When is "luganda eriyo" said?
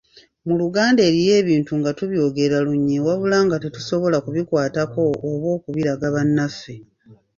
0.61-1.33